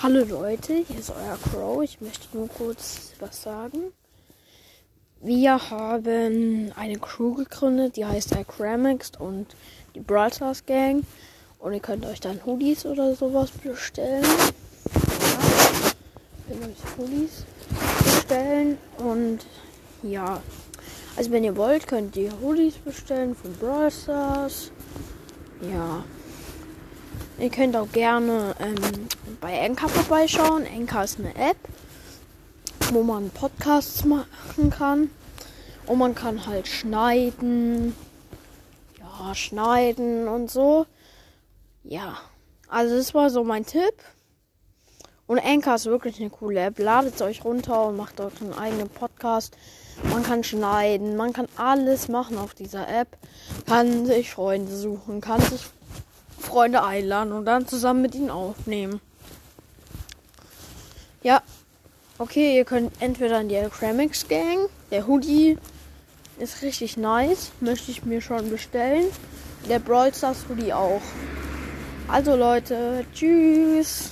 Hallo 0.00 0.24
Leute, 0.24 0.74
hier 0.86 1.00
ist 1.00 1.10
euer 1.10 1.36
Crow. 1.50 1.82
Ich 1.82 2.00
möchte 2.00 2.28
nur 2.32 2.46
kurz 2.46 3.14
was 3.18 3.42
sagen. 3.42 3.92
Wir 5.20 5.70
haben 5.70 6.70
eine 6.76 6.98
Crew 7.00 7.34
gegründet, 7.34 7.96
die 7.96 8.06
heißt 8.06 8.30
iCramixed 8.36 9.20
und 9.20 9.56
die 9.96 10.00
Brawl 10.00 10.32
Stars 10.32 10.64
Gang. 10.66 11.02
Und 11.58 11.72
ihr 11.72 11.80
könnt 11.80 12.06
euch 12.06 12.20
dann 12.20 12.38
Hoodies 12.46 12.86
oder 12.86 13.16
sowas 13.16 13.50
bestellen. 13.50 14.22
Ja, 14.22 15.90
könnt 16.46 16.62
euch 16.62 16.96
Hoodies 16.96 17.44
bestellen. 18.04 18.78
Und 18.98 19.40
ja, 20.04 20.40
also 21.16 21.32
wenn 21.32 21.42
ihr 21.42 21.56
wollt, 21.56 21.88
könnt 21.88 22.16
ihr 22.16 22.30
Hoodies 22.40 22.74
bestellen 22.74 23.34
von 23.34 23.52
Brawl 23.54 23.90
Stars. 23.90 24.70
Ja. 25.60 26.04
Ihr 27.38 27.50
könnt 27.50 27.76
auch 27.76 27.90
gerne 27.92 28.56
ähm, 28.58 28.74
bei 29.40 29.52
Enka 29.52 29.86
vorbeischauen. 29.86 30.66
Enka 30.66 31.04
ist 31.04 31.20
eine 31.20 31.34
App, 31.36 31.56
wo 32.92 33.04
man 33.04 33.30
Podcasts 33.30 34.04
machen 34.04 34.70
kann. 34.70 35.10
Und 35.86 35.98
man 35.98 36.16
kann 36.16 36.46
halt 36.46 36.66
schneiden. 36.66 37.94
Ja, 38.98 39.34
schneiden 39.36 40.26
und 40.26 40.50
so. 40.50 40.86
Ja. 41.84 42.18
Also 42.68 42.96
das 42.96 43.14
war 43.14 43.30
so 43.30 43.44
mein 43.44 43.64
Tipp. 43.64 43.94
Und 45.28 45.38
Enka 45.38 45.76
ist 45.76 45.86
wirklich 45.86 46.20
eine 46.20 46.30
coole 46.30 46.60
App. 46.60 46.80
Ladet 46.80 47.14
es 47.14 47.22
euch 47.22 47.44
runter 47.44 47.86
und 47.86 47.96
macht 47.96 48.20
euch 48.20 48.40
einen 48.40 48.54
eigenen 48.54 48.88
Podcast. 48.88 49.56
Man 50.10 50.24
kann 50.24 50.42
schneiden, 50.42 51.16
man 51.16 51.32
kann 51.32 51.46
alles 51.56 52.08
machen 52.08 52.36
auf 52.36 52.54
dieser 52.54 52.88
App. 52.88 53.16
Kann 53.66 54.06
sich 54.06 54.32
Freunde 54.32 54.74
suchen, 54.74 55.20
kann 55.20 55.40
sich 55.40 55.66
Freunde 56.58 56.82
einladen 56.82 57.32
und 57.32 57.44
dann 57.44 57.68
zusammen 57.68 58.02
mit 58.02 58.16
ihnen 58.16 58.30
aufnehmen. 58.30 59.00
Ja, 61.22 61.40
okay, 62.18 62.56
ihr 62.56 62.64
könnt 62.64 62.90
entweder 62.98 63.40
in 63.40 63.48
die 63.48 63.54
Acramics 63.54 64.26
Gang. 64.26 64.68
Der 64.90 65.06
Hoodie 65.06 65.56
ist 66.40 66.62
richtig 66.62 66.96
nice, 66.96 67.52
möchte 67.60 67.92
ich 67.92 68.04
mir 68.04 68.20
schon 68.20 68.50
bestellen. 68.50 69.04
Der 69.68 69.78
Brawl 69.78 70.12
Stars 70.12 70.46
Hoodie 70.48 70.72
auch. 70.72 71.00
Also 72.08 72.34
Leute, 72.34 73.04
tschüss. 73.14 74.10